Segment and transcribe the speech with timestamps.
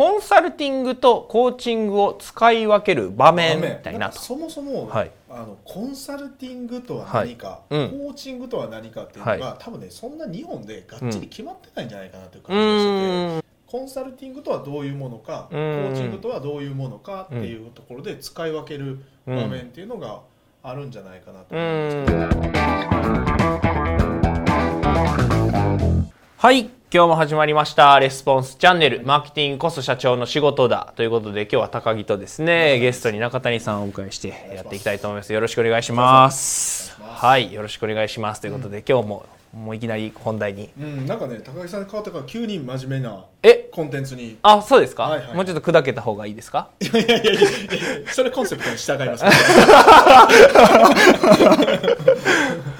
[0.00, 4.18] コンサルティングとコーチングを使い分ける場面みたいなと。
[4.18, 5.10] そもそも、はい。
[5.28, 7.74] あのコンサルティングとは何か、はい。
[7.74, 7.90] うん。
[7.90, 15.58] コーチングとは何かっていうのが、は多分ねそんな日本でがっちり決まってないんじゃないかなというう感じがしてコンサルティングとはどういうものか、うん。
[15.58, 20.22] コーチングとはどういうものかっていうところで使い分ける場面っていうのが
[20.62, 22.40] あるんじゃないかなとう思うん
[25.60, 28.00] ですはい今日も始まりました。
[28.00, 29.06] レスポンスチャンネル。
[29.06, 30.92] マーケティングこそ社長の仕事だ。
[30.96, 35.32] ということで今日は高木とですねゲストに中谷さんをお迎えしてやっていきたいと思います。
[35.32, 37.00] よろしくお願いします。
[37.00, 38.40] はいよろしくお願いします。
[38.40, 40.70] ということで今日ももういきなり本題に。
[40.80, 43.70] うん、なんかね高木さんに変わったから急に真面目なえ？
[43.72, 44.36] コンテンツに。
[44.42, 45.34] あそうですか、はいはい。
[45.34, 46.68] もうちょっと砕けた方がいいですか？
[46.80, 47.40] いやいやいやいや
[48.12, 49.24] それコンセプトに従います、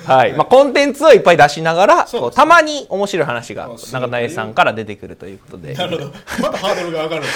[0.06, 5.74] はい、まあ、コンテンツをいっぱい出しながら、たまに面白い話が中谷さんから出てくるということで。
[5.74, 6.10] なるほど。
[6.42, 7.28] またハードルが上がるね。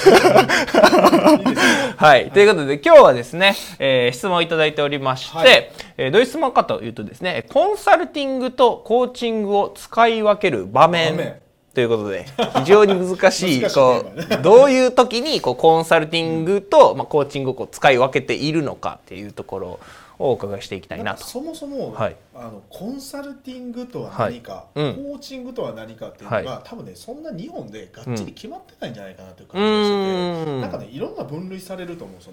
[1.96, 5.70] はい、ということで今日はですね、えー質問をいただいておりまして、はい。
[5.96, 11.36] えーどういう質問かというとですねコンサルティングとコーチングを使い分ける場面
[11.74, 12.26] ということで
[12.58, 19.80] 非常に難しい こうどういう時にこうコンサルティングと、まあ、コーチングをこう使い分けているのかっていうところを
[20.18, 21.24] お伺いしていきたいなと。
[21.24, 22.16] そもそも、はい。
[22.34, 24.80] あのコンサルティングとは何か、はい。
[24.80, 32.32] うんコーチングとは何かっていうのが、は多分ねそんな日本でがっちり決まってないんじゃないかなというう感じがしてて、ーんなんかねいろんな分類されると思うんですよ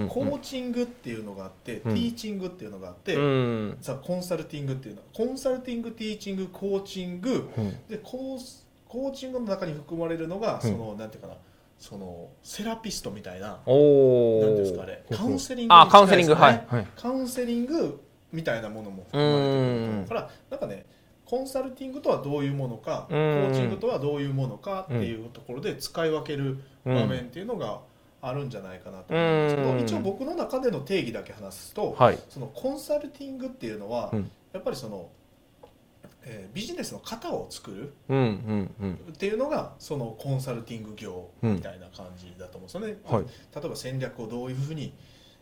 [0.00, 0.08] うん。
[0.08, 1.94] コーチングっていうのがあって、うん。
[1.94, 3.78] ティーチングっていうのがあって、うん。
[3.80, 7.70] さあコンサルティングっていうのはコンサルティングティーチングコーチングうん。
[7.88, 10.70] でコースコーチングの中に含まれるのが、うん。
[10.70, 11.34] そのなんていうかな
[11.78, 18.00] そのセラピストみたいなおなんですかねカウンセリングあにカウンセリングはい、はい、カウンセリング
[18.32, 20.84] みたいなものも含まれてくるからなんかね
[21.24, 23.22] コンサルティングとはどういうものかコうん。
[23.48, 27.80] ーチングとはどういうものかっていうところで使い分ける場面っていうのが
[28.20, 29.78] あるんじゃないかなと思うんですけうん。
[29.78, 32.18] ど一応僕の中での定義だけ話すとはい。
[32.28, 34.30] そのコンサルティングっていうのはうん。
[34.52, 35.08] やっぱりその
[36.24, 37.92] えービジネスの型を作る
[39.08, 42.96] っていうのがそのコンサルティング業みたいな感じだと思うんですよね。
[43.04, 43.24] はい。
[43.24, 44.92] 例えば戦略をどういうふうに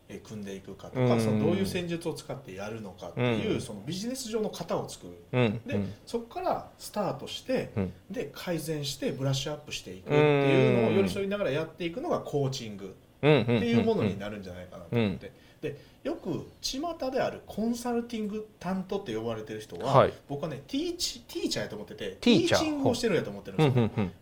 [0.08, 1.20] えー組んでいくかとか、うん。
[1.20, 3.60] そのどういう戦術を使ってやるのかっていう、うん。
[3.60, 5.12] そのビジネス上の型を作る。
[5.32, 5.60] うん。
[5.66, 7.92] で、そこからスタートして、うん。
[8.10, 10.97] で改善してブラッシュアップしていくっていうのをうん。
[10.97, 15.30] 寄り添いながらやっていくのがコーチングうんっていうものになるんじゃないかなと思って、
[15.60, 16.80] でよく巷
[17.10, 20.12] であるコンサルティング担当って呼ばれてる人は、はい。
[20.28, 24.12] 僕はねティーチティーチャーやと思っててティーチングをしてるんやと思ってるんうんですよ、うんうん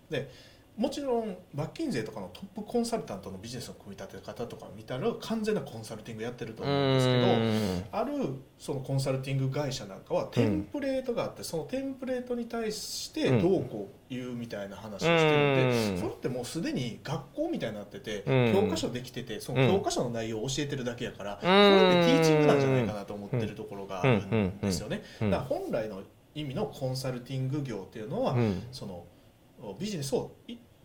[0.78, 7.06] もちろんマッキンゼーとかのトップコンサルタントのビジネスの組み立て方とか見たら完全なコンサルティングやってると思うんです
[7.90, 8.12] けどある
[8.60, 18.22] そのコンサルティング会社なんかはテンプレートがあって、そのテンプレートに対してどうこう言うみたいな話をしてるんで、それってもうすでに学校みたいになってて、
[18.52, 25.02] 教科書できててその教科書の内容を教えてるだけやから、んこれってティーチングなんじゃないかなと思ってるところがあるんですよね。
[25.20, 26.02] だから本来の
[26.34, 28.36] 意味のコンサルティング業っていうのは、
[28.70, 29.04] その
[29.78, 30.32] ビジネスを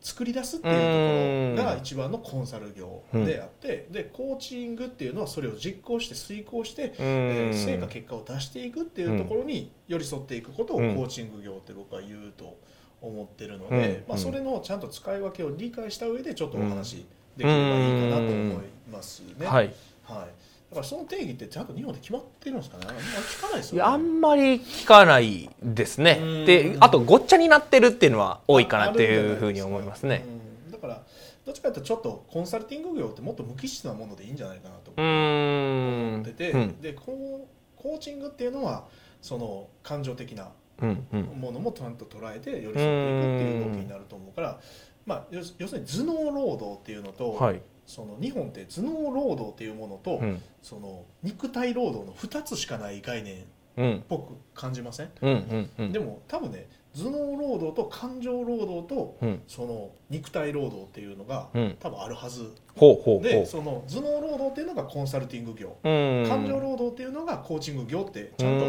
[0.04, 10.96] 作り出すっていうところが一番のコンサル業であって、でコーチングっていうのはそれを実行して遂行して、えー成果結果を出していくっていうところに寄り添っていくことをコうん。
[10.98, 12.58] ーチング業って僕は言うと
[13.02, 14.04] 思ってるので、うん。
[14.10, 17.06] まあ、それのちゃんと使い分けを理解した上でちょっとお話
[17.38, 18.58] できればいいかなと思い
[18.92, 19.46] ますね。
[19.46, 19.74] はい。
[20.04, 20.28] はい。
[20.28, 20.28] だ
[20.74, 22.86] からその定義ってちゃんと日本で決まってるんですかね。
[22.88, 23.98] あんまり聞かないですよね。
[23.98, 26.20] んまり聞かないですね。
[26.22, 26.46] うん。
[26.46, 30.26] であとごっちゃになってるっていうのは多いかなっていうふうに思いますね。
[30.68, 30.72] うん。
[30.72, 31.02] だから
[31.46, 36.82] どっちかというとちょっとコンサルティング業ってもっと無機質なものでいいんじゃないかなと思ってて、うん。
[36.82, 38.86] でコーコーチングっていうのは
[39.22, 44.60] その感情的なものもちゃんと捉えて寄り添っていくっていう動きになると思うから、
[45.06, 50.42] まあ、要要するに頭脳労働っていうのと、はいその日本って頭脳労働っていうものと、うん。
[50.62, 53.46] その肉体労働の2つしかない概念っ
[53.76, 55.32] うんぽく感じません、うん。
[55.32, 55.70] うん。
[55.80, 55.92] うん。
[55.92, 59.42] でも多分ね頭脳労働と感情労働とうん。
[59.48, 61.78] その肉体労働っていうのがうん。
[61.80, 62.52] 多分あるはず。
[62.76, 65.76] ほうほうほでその頭脳労働っていうのがコンサルティング業。
[65.84, 66.30] ううん。
[66.30, 68.66] 感情労働っていうのがコーチング業ってちゃんと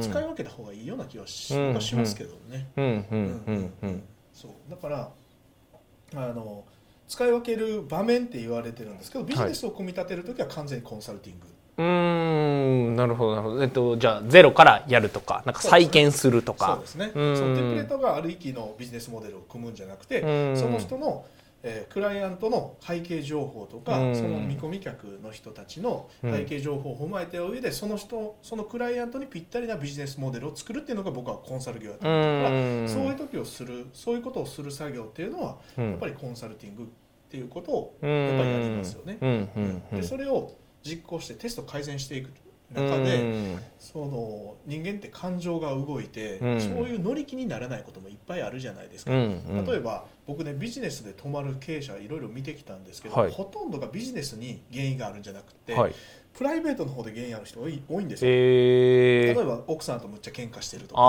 [0.00, 1.80] 使い分けた方がいいような気はし,、うん。
[1.80, 2.68] しますけどね。
[2.76, 2.84] うん。
[2.84, 3.44] うん。
[3.46, 3.72] うん。
[3.82, 4.02] うん。
[4.32, 4.70] そう。
[4.70, 5.10] だから
[6.14, 6.64] あの
[7.08, 11.46] 使い分ける場面って言われてるんですけどビジネスを組み立てる時は完全にコンサルティング、
[11.78, 13.62] うーんなるほどなるほど。
[13.62, 16.74] えっとじゃあゼロからやるとかなんか再建するとか。
[16.74, 17.10] そうですね。
[17.14, 20.56] そうんのテンプレートがある域のビジネスモデルを組むんじゃなくてうん。
[20.56, 21.24] その人の、
[21.66, 24.14] ええークライアントの背景情報とか、うん。
[24.14, 32.88] その見込み客の人たちの背景情報を踏まえた上で、その人そのクライアントにぴったりなビジネスモデルを作るっていうのが僕はコンサル業だとう思うから、ん。
[32.88, 35.90] そういう時をするそういうことをする作業っていうのは、うん。
[35.90, 36.86] やっぱりコンサルティングっ
[37.28, 39.18] ていうことをうんやっぱりやりますよね。
[39.20, 39.30] うん。
[39.30, 39.82] うん。
[39.92, 40.00] うん。
[40.00, 40.52] でそれを
[40.84, 42.30] 実行してテスト改善していく
[42.74, 46.60] 中で、その人間って感情が動いて、うん。
[46.60, 49.12] そういう乗り気にならないこともいっぱいあるじゃないですか。
[49.12, 49.64] うんうん。
[49.64, 53.30] 例えば僕ねビジネスで泊まる経営者いろいろ見てきたんですけど、はい。
[53.30, 55.94] ほとんどがビジネスに原因があるんじゃなくて、はい。
[56.34, 58.30] プライベートの方で原因ある人多い多いんですよ。
[58.30, 59.34] えー。
[59.34, 61.04] 例えば奥さんとむっちゃ喧嘩してるとかあ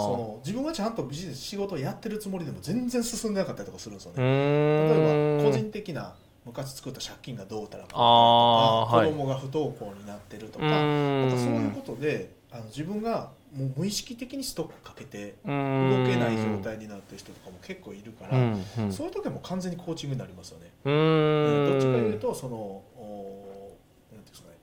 [0.00, 4.22] その自分はちゃんとビジネス仕事をやってるつもりでも全然進んでなかったりとかするんですよね。
[4.22, 6.14] 例えば個人的な
[6.46, 11.30] 昔作った借金がどうたらこうたらとか子供が不登校になってるとうか,、ーん。
[11.30, 18.92] そういうことであの自分がもう無意識的にストックかけて動動けない状態になってる人とかも結構いるから、うんうん。
[18.92, 20.66] そういう時はもう完全にコーチングになりますよね。
[20.84, 23.76] どっちかというとそのお
[24.14, 24.56] なんていうんですかね。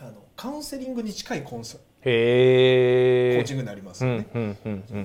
[0.00, 4.26] あのカウンセリングに近いコンサコへえーチングになりますよね。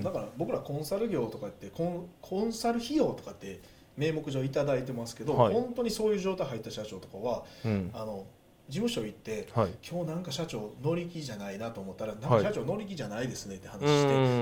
[0.02, 3.60] だから僕らコンサル業とかってコンコンサル費用とかって
[3.98, 5.52] 名目上いただいてますけど、はい。
[5.52, 7.90] 本当にそういう状態入った社長とかはうん。
[7.92, 8.24] あの
[8.68, 9.70] 事務所行ってはい。
[9.90, 13.84] 今日なんか社長乗り気じゃないなと思ったら「なんはいか社長乗り気じゃないですね」って話う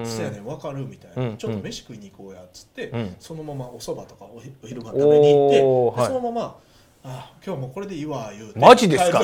[0.02, 0.04] ん。
[0.04, 1.36] して「そうやねん分かる」みたいな、うん。
[1.36, 3.16] ちょっと飯食いに行こうや」っつって、うん。
[3.20, 5.62] そのままお蕎麦とかお昼ご飯食べに行って、
[6.00, 6.08] はい。
[6.08, 6.58] でそのまま
[7.08, 8.58] 「あ今日もうこれでいいわ」言うて。
[8.58, 9.22] マジですか？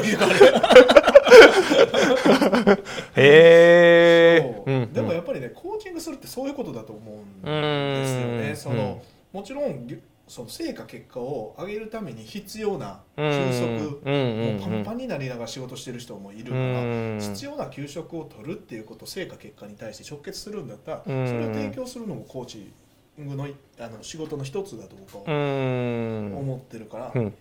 [3.16, 4.88] へえそう。
[4.94, 8.38] でもやっぱりねコーチングするってそういうことだと思うんですようん。
[8.40, 8.54] ね。
[8.54, 9.02] その
[9.32, 9.98] もちろんぎ
[10.28, 13.22] その成果結果を上げるために必要な休
[13.52, 21.26] 息、もうパンパンになりながら仕事してる人もいるから、必要な休息を取るっていうこと成果結果に対して直結するんだったら、うん。
[21.26, 22.72] それを提供するのもコーチ
[23.18, 26.36] ングのいあの仕事の一つだと僕はうん。
[26.36, 27.32] 思ってるから、う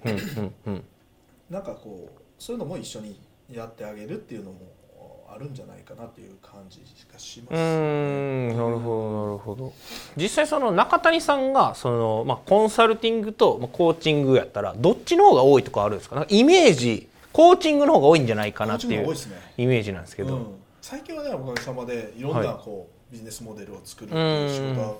[1.50, 3.19] なんかこうそういうのも一緒に
[3.50, 4.60] やってあげるっていうのも
[5.33, 6.81] あるんじゃないかなっていう感じ
[7.12, 9.74] がしますうーんなるほどなるほど。
[10.18, 16.25] 実際その中谷さんがその、まあ、コンサルティングとまあコーチングやったらどっちの方が多いとかあるんですか？
[16.30, 19.13] イメージコーチングの方が多いんじゃないかなっていう
[19.57, 20.45] イメージなんですけど、うん、
[20.81, 22.63] 最近はねおかげさまでいろんなはい。
[22.63, 24.95] こう、ビジネスモデルを作るっていう仕事うは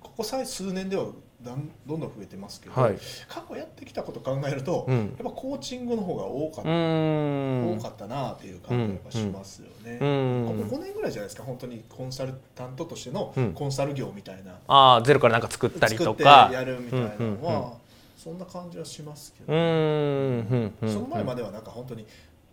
[0.00, 1.06] ここさえ数年では
[1.42, 2.98] だんどんどん増えてますけど、はい。
[3.28, 4.96] 過去やってきたこと考えると、うん。
[4.96, 9.98] やっぱコーチングの方が多かっうた、多かったなっていう感じがしますよね。
[10.00, 10.56] うん。
[10.58, 11.42] ここ5年ぐらいじゃないですか。
[11.42, 13.52] 本当にコンサルタントとしてのうん。
[13.52, 16.50] コンサル業みたいな、ああゼロからなんか作ったりとか。
[16.52, 17.76] やるみたいなのは、うんうんうん
[18.16, 19.60] そんな感じはしますけうど、ーん。
[19.60, 20.74] うん。
[20.82, 20.92] うん。
[20.92, 22.04] その前まではなんか本当に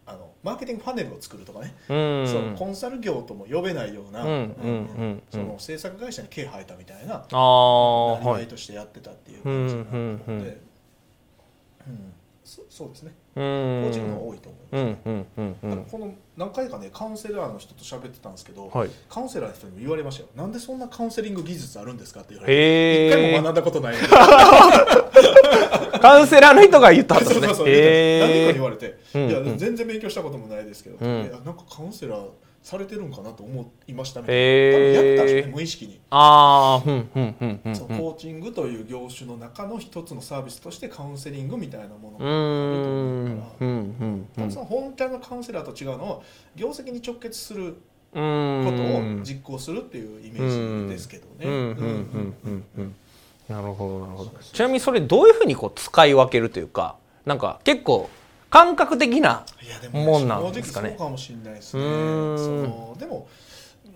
[0.05, 2.27] あのマーケティングパネルを作るとかね、うん。
[2.27, 9.97] そのコンサル業とも呼べないような、うんその制作会社に毛生えたみたいなああなりわはいいとしてやってたっていう感じがあった
[10.31, 10.61] ので、
[12.43, 13.13] そそうですね。
[13.35, 18.89] うコーチングんの多いと思います、この何回かねカウンセラーの人と喋ってたんですけど、はい。
[19.09, 20.29] カウンセラーの人にも言われましたよ。
[20.35, 23.95] なんでそんなカウンセリング技術あるんですかって言われてへ一回もえ学んだことない。
[26.01, 27.47] カウンセラーの人が言ったんですね。
[27.47, 27.65] 何人か
[28.53, 29.57] 言われて、うんいやうん。
[29.57, 31.21] 全然勉強したこともないですけど、うん。
[31.23, 32.27] いやなんかカウンセラー
[32.63, 34.94] されてるんかなと思いましたみたいな、へー。
[34.94, 42.30] やったんでしょうね無意識に、ああうんうんうんうんそうコーチングという業種の中の一つのサービスとしてカウンセリングみたいなものうがあ
[42.77, 43.44] ると思うか。
[43.60, 46.21] らうんうんうんその本体のカウンセラーと違うのは
[46.56, 47.80] 業績に直結するうこ
[48.13, 51.45] とんを実行するっていうイメージですけどね。
[51.45, 52.65] うんうんうんうんうん。
[52.77, 52.95] うん。
[53.50, 54.31] なるほどなるほど。
[54.39, 56.95] ちなみにそれどういうふうにこう使い分けるというか
[57.25, 58.10] なんか結構
[58.53, 61.83] 感覚的ないやでもんも、なんですかねね正直そうかもしれないですね。
[63.00, 63.27] でも、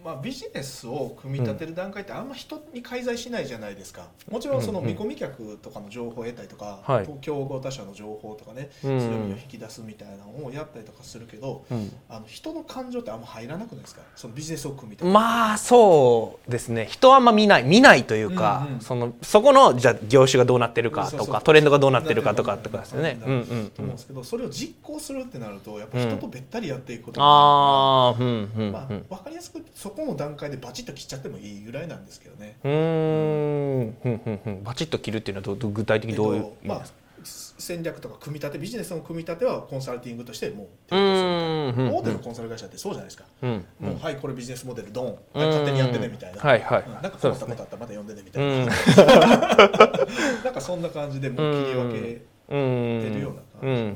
[0.07, 4.07] まあ、ビジネスを組み立てる段階ってあんま人に介在しないじゃないですか。
[4.31, 4.85] もちろんそのうん。
[4.85, 7.09] うん見込み客とかの情報を得たりとか、はい。
[7.19, 8.99] 競合他社の情報とかねうん。
[9.01, 11.91] 強みを引き出すみたいなのをやったりとかするけどうん。
[12.07, 14.01] あの人の感情ってあんま入らなくないですか？
[14.15, 15.13] そのビジネスを組み立てる。
[15.13, 16.87] まあそうですね。
[16.89, 17.63] 人はあんま見ない。
[17.63, 23.17] 見ないというか、うんうんそのそこのじゃあ業種がどうなってるかとかトレンドがどうなってるかとかとかですよね。
[23.19, 32.55] と思うんですけどそれを実行するってなるとやっぱ人とべったりやっていくことになるからああうんうんまあうん、分かりやすくそこの段階でバチッと切っちゃってもいいぐらいなんですけどね。
[32.63, 33.97] うーん。
[34.03, 34.17] ふん。
[34.23, 34.37] ふん。
[34.43, 34.63] ふん。
[34.63, 36.41] バチッと切るっていうのはど具体的にどういう？
[36.43, 36.81] 意味まあ
[37.23, 43.49] 戦略とか組み立てビジネスの組み立てはコンサルティングとしてもうう提供大手のコンサル会社ってそうじゃないですか、うん。
[43.49, 43.95] もうん。
[43.95, 45.17] うはいこれビジネスモデルドン。
[45.33, 46.83] 勝手にやってねみたいな、はいはい。
[46.85, 46.93] うん。
[46.93, 48.65] なんか困ったことあったらまた呼んでねみたいうん。
[48.67, 48.71] な、
[50.45, 53.13] なんかそんな感じでもう切り分けてうん。
[53.15, 53.41] るような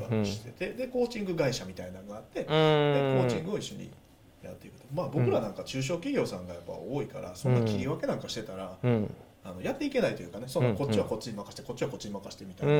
[0.00, 3.88] じがしてて、でコーチング会社みたいなのがあって、でコーチングを一緒に
[4.48, 4.86] やっていくと。
[4.94, 9.14] まあ僕らなんか中小企業さんがやっぱ多いからそんな切り分けなんかしてたら、うん。
[9.44, 10.76] あのやっていけないというかねそのうん。
[10.76, 12.78] こっちはこっちに任せてこっちはこっちに任せてみたういな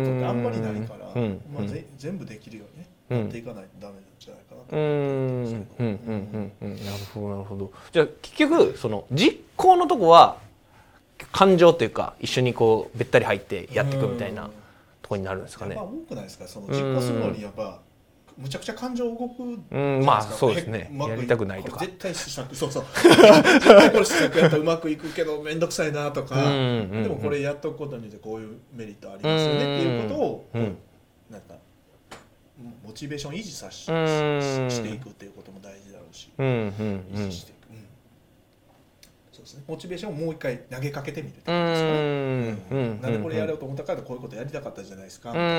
[0.00, 3.18] ことってあんまりないから、うんまあ、ぜ全部できるようにねうん。
[3.18, 6.52] やっていかないとダメなんじゃないかなとうーんうんうん。
[6.60, 6.72] うん。
[6.72, 6.84] うん。
[6.84, 7.72] なるほどなるほど。
[7.92, 10.38] じゃあ結局その実行のとこは
[11.32, 14.50] 感情というか一緒にこうべったり入ってやっていくみたいなうん。
[15.02, 15.74] とこになるんですかね。
[15.76, 16.46] やっぱ多くないですか？
[16.46, 17.80] その実行するのにやっぱ
[18.40, 20.90] むちゃくちゃ感情動くうんまあそうですね。
[20.98, 21.80] やりたくないとか。
[21.80, 22.84] 絶対試作そうそう。
[23.04, 27.02] 絶対これ試作やったらうまくいくけど面倒くさいなとか、うんうんうん。
[27.02, 30.78] でもこれやっとくことによってこういうメリットありますよねっていうことを、うん
[31.30, 31.54] なんか
[32.84, 34.70] モチベーション維持さし,、うん。
[34.70, 37.84] していくっていうことも大事だろうし、うんうん維持していく、うん。
[39.32, 39.64] そうですね。
[39.68, 45.50] モチベーションをもう一回投げかけてみるってうことですかね、んうんなんでこれやろうと思ったからこういうことやりたかったじゃないですか、うだから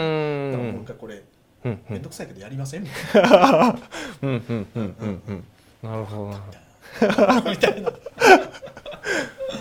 [0.58, 1.22] もう一ん回これ
[1.64, 3.78] うん面倒くさいけどやりませんみたいな。
[4.22, 5.44] うんうんうんうんうん。
[5.84, 6.38] なるほどな。
[7.02, 7.92] るほどみたいな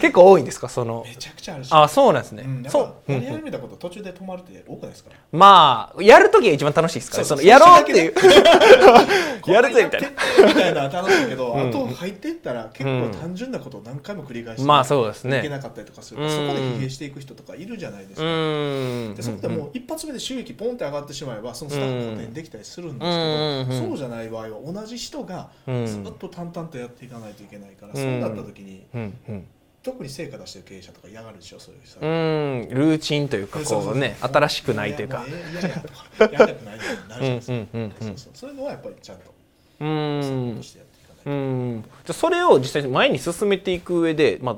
[0.01, 0.69] 結構多いんですか？
[0.69, 1.69] そのめちゃくちゃあるし。
[1.73, 3.15] あそうなんですね、うん、そぱう、うん。
[3.15, 8.15] やり始めたこと途中で止まるって多くないですかまあやるときが一番楽しいですからそのやろうっていう。
[9.51, 10.09] やるぜみたいな。
[10.09, 11.69] なみたいな楽しいけど、うん。
[11.69, 15.39] あと入っていったら結構単純なことを何回も繰り返して、まあそうですね。
[15.39, 16.31] いけなかったりとかする、うん。
[16.31, 19.15] そこで疲弊していく人とかいるじゃないですうか、ん。
[19.15, 23.09] でそこでもう一発目で収益ポンって上がってしまえばそのスタッフが補填できたりするんです
[23.69, 23.89] けど、うん。
[23.89, 25.87] そうじゃない場合は同じ人がうん。
[25.87, 27.97] ずっと淡々とやっていかないといけないから、うん。
[27.97, 29.47] そうなった時にうんうん
[29.83, 32.01] 特に成果出してる経営者とか嫌がるでしょそういう人。
[32.01, 35.25] うんルーチンというかこうね新しくないというか。
[35.53, 38.17] 嫌やとかやりたくないようになるじゃないですか、うんうんうんうん。
[38.35, 39.35] そういうのはやっぱりちゃんと
[39.81, 39.89] うん。
[41.27, 41.83] うん。
[41.83, 44.57] じゃあそれを実際に前に進めていく上で、まあ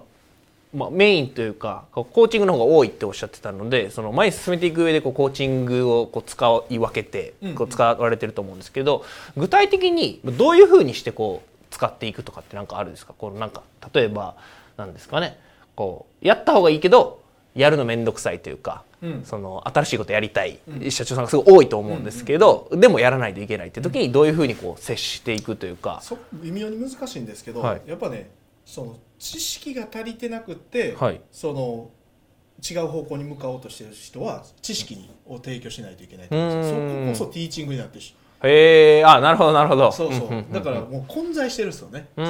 [0.75, 7.55] まあ、メインというかコーチングの方が多いっておっしゃってたのでその前に進めていく上でこうコーチングをこう使い分けてうん。
[7.55, 9.05] こう使われてると思うんですけど
[9.37, 13.14] 具体的にどういうふうにしてこう使っていくとかってなんかあるんですか？
[13.17, 13.62] このなんか
[13.95, 14.35] 例えば
[14.86, 15.38] なんですかね。
[15.74, 17.22] こうやった方がいいけど
[17.54, 19.24] やるの面倒くさいというか、うん。
[19.24, 20.90] その新しいことやりたいうん。
[20.90, 26.00] 社長さんがすごい多いと思うんですけど、でもやらないといけないって時にどういうふうにこう接していくというか。
[26.02, 27.82] そ微妙に難しいんですけど、はい。
[27.86, 28.30] やっぱね
[28.64, 31.20] その知識が足りてなくって、はい。
[31.30, 31.90] その
[32.62, 36.40] 違う方向に向かおうとしてる人は知識を提供しないといけないそこ
[37.08, 38.14] こそティーチングになってるし。
[38.44, 39.92] へえあなるほどなるほど。
[39.92, 42.26] そうそう、んんんだからもう混在してるんですよね、どう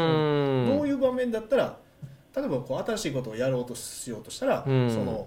[0.89, 1.77] いう場面だったら
[2.35, 4.91] 例えばこう新しいことをやろうとしようとしたら、うん。
[4.91, 5.27] その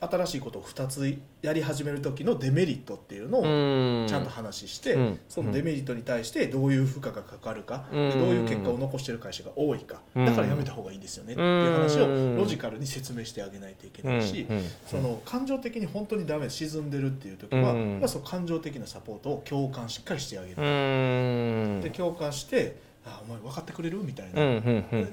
[0.00, 4.06] 新しいことを2つやり始める時のデメリットっていうのをうん。
[4.06, 5.18] ちゃんと話して、うん。
[5.28, 8.10] そのデメリットに対してどういう負荷がかかるか、うん。
[8.10, 10.24] でどういう結果を残している会社が多いか、うん。
[10.24, 14.46] だからやめた方がいいですよねっていう話をロジカルに説明してあげないといけないし、
[14.86, 17.98] その感情的に本当にダメ沈んでるっていう時は、うん。
[17.98, 21.80] まあ、その感情的なサポートを共感しっかりしてあげる、うん。
[21.82, 24.40] で共感して「あお前分かってくれる?」みたいな、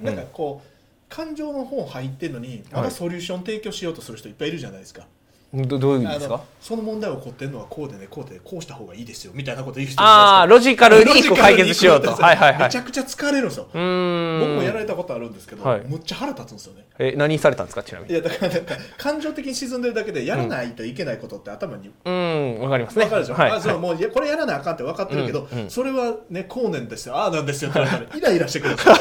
[0.03, 0.74] なんかこう
[1.09, 5.07] 感情の方入ってるのにまだソリューション提供しようとする人いっぱいいるじゃないですか。
[5.55, 6.41] どどういう意味ですか？
[6.59, 12.11] その問題を起こってるのはこうでねこうでこうした方がいいですよみたいなこと言う人ああロジカルに解決しようと。
[12.11, 12.63] はいはいはい。
[12.63, 15.81] めちゃくちゃ疲れるんですよ、僕もやられたことあるんですけど、はい。
[15.87, 16.85] むっちゃ腹立つんですよね。
[16.97, 17.83] え何されたんですか？
[17.83, 18.11] ちなみに。
[18.11, 18.51] いやだから
[18.97, 22.59] 感情的に沈んでるだけでやらないといけないことって頭にうん。
[22.61, 23.05] わかりますね。
[23.05, 23.51] 分かるでしょ、はい。
[23.51, 25.69] あそうもういやこれやらなあかんって分かってるけど、うんうん。
[25.69, 27.15] それはねこうねんですよ。
[27.15, 27.69] ああなんですよ。
[27.69, 28.89] って言われたらイライラしてくるんです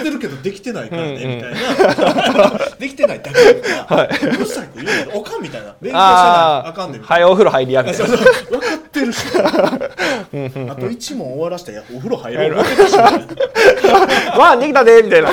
[0.00, 2.58] ってるけどできてないからね、うんうんみたいな。
[2.78, 5.66] できてないだけだから、うるさく言うのおかんみたいな。
[5.66, 5.98] 勉強してない
[6.68, 7.26] あかんねんみたいな。
[7.26, 8.06] はいお風呂入りやみたいな。
[8.06, 8.24] 分か
[8.74, 9.26] ってるし。
[10.70, 12.52] あと一問終わらしたお風呂入ろう。
[12.52, 13.12] 思ってたしみたい
[14.32, 14.38] な。
[14.38, 15.30] わあできたでみたいな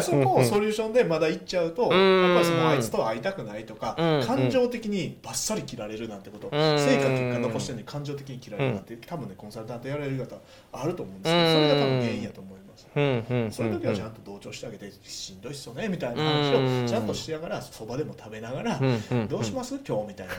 [0.00, 2.22] そこをソリューションでまだ行っちゃうと、ん。
[2.22, 4.26] やっぱりそのあいつとは会いたくないとか、うん。
[4.26, 6.50] 感情的にバッサリ切られるなんてこと、ん。
[6.50, 10.36] 成果結果残してるのに感情的に切られるなんて、多分ねコンサルタントやられる方
[10.72, 12.86] あると思うんですけど、それが多分原因やと思います。
[12.96, 13.52] うんうんうん。
[13.52, 19.28] そういう時はちゃんと同調してあげてしんどいっすよねみたいな話うんをちゃんとしながらそばでも食べながらうんうん。
[19.28, 19.78] どうします？
[19.86, 20.34] 今日みたいな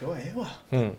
[0.00, 0.80] 今日はええわうん。
[0.80, 0.96] うん。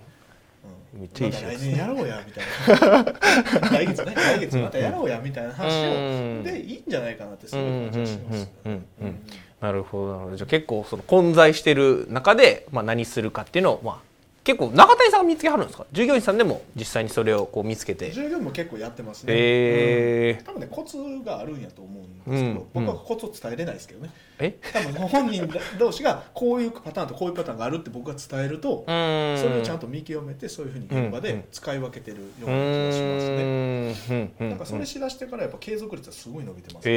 [0.93, 3.03] めっちゃいい来年やろうやみたいな。
[3.71, 4.13] 来月ね。
[4.15, 6.39] 来月またやろうやみたいな話うん。
[6.41, 9.19] をでいいんじゃないかなってすごい感じがしますうんうんうんうんうん。
[9.61, 10.35] なるほどなるほど。
[10.37, 14.06] じゃあ結構その混在してる中で、まあ、何するかっていうのを、まあ、
[14.47, 15.85] 結構中谷さんが見つけはるんですか？
[15.91, 18.11] 従業員さんでも実際にそれをこう見つけて。
[18.11, 20.39] 従業員も結構やってますね、へー。
[20.39, 20.45] うん。
[20.45, 24.09] 多分ねコツがあるんやと思うんですけど、うん僕はコツを伝えれないですけどね。
[24.39, 24.57] え？
[24.71, 29.37] 多分本人同士がこういうパターンとこういうパターンがあるって僕が伝えると、うん。
[29.37, 36.91] それをちゃんと見極めてそういうふうに現場うんで使い分けてるよううな気がしますね、んうんなんかそれしだしてからやっぱ継続率はすごい伸びてます、へ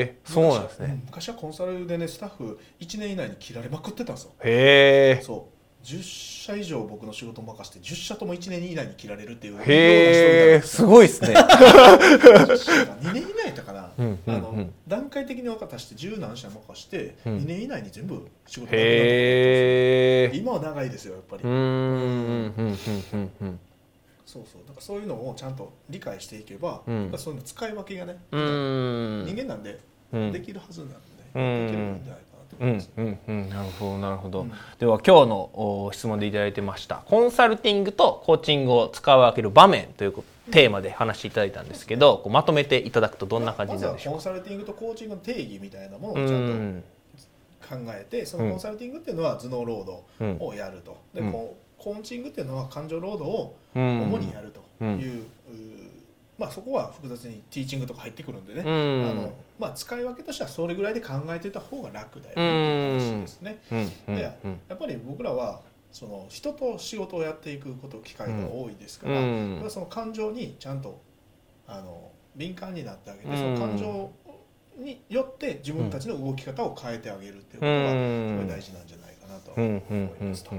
[0.00, 1.00] えそうなんですね。
[1.06, 4.32] 昔はコンサルでねスタッフ1年以内に切られまくってたんですよ。
[4.42, 5.55] へえそう
[5.86, 14.34] 10社以上僕の仕事を任せて10社とも1年以内に切られるっていうへえすごいですね2年以内だかな、うんうんうん。
[14.34, 17.36] あの段階的に分かたして10何社任して、うん。
[17.38, 22.78] 2年以内に全部仕事がなくなっ今は長いですよやっぱり、うんうんうん
[23.12, 23.60] うんうん
[24.26, 24.62] そうそう。
[24.66, 27.12] だからそういうのをちゃんと理解していけば、うん。
[27.16, 29.24] そういうの使い分けがね、うん。
[29.24, 29.78] 人間なんで
[30.12, 30.32] うん。
[30.32, 30.96] できるはずなんで、
[31.36, 31.66] うん。
[31.66, 32.25] できるんじゃないかなと
[32.60, 35.50] うんうんうんなるほどなるほど、うんでは今日の
[35.86, 37.02] お質問でいただいてました。
[37.06, 40.14] コンサルティングとコーチングを使い分ける場面という
[40.50, 51.26] テーマで話していただいたんですけど、こうまとめていただくとどんな感じになるでしょうまずはコンサルティングとコーチングの定義みたいなものをかうちゃんんと考えて、そのコンサルティングっていうのは頭脳労うん働をやると、うん。
[51.26, 54.02] でココーチングっていうのは感情労働をうん。
[54.02, 55.24] 主にやるという,、
[56.38, 59.10] まあそこは複雑にティーチングとか入ってくるんでね、うん。
[59.10, 63.58] あのまあ、使い分けとしてはそれぐらいで考えていた方が楽だよねってうんいう話ですね。
[64.68, 65.62] やっぱり僕らは
[65.92, 69.64] その人と仕事をやっていくこと機会が多いですから、うん。
[69.68, 71.00] その感情にちゃんと
[71.66, 73.36] あの敏感になってあげて、うん。
[73.56, 74.10] その感情
[74.76, 79.82] によって自分たちの動き方を変えてあげるっていうことうがんすごい大事なんじゃないかなとうん。
[79.88, 80.50] 思いますと。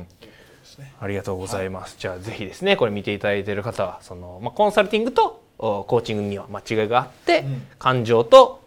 [1.00, 1.98] ありがとうございます。
[2.00, 8.62] じゃあぜひですね、これ見ていただいている方は、そのまあコンサルティングとおコーチングには間違いがあって、うん感情と、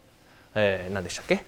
[0.55, 1.45] えー、何でしたっけ？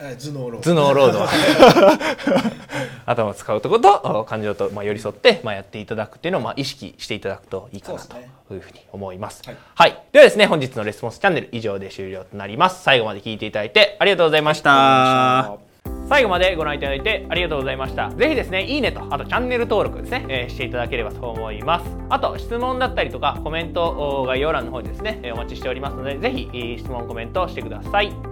[0.00, 1.28] え頭脳労頭脳労働
[3.04, 9.42] 頭を使うとことお感情とまあ寄り添ってまあやっていただくっていうのをまあ意識していただくといいかなというふうに思います。
[9.44, 12.82] はいはい、ではですね本日のレスポンスチャンネル以上で終了となります。
[12.84, 15.67] 最後まで聞いていただいてありがとうございました。
[16.08, 18.08] 最後までご覧いただいてありがとうございました。
[18.10, 21.96] ぜひですね、いいねと、あとチャンネル登録ですね、えーしていただければと思います。
[22.08, 28.27] あと、質問だったりとか、コメント概要欄の方にですね、お待ちしておりますので、ぜひ、質問、コメントしてください。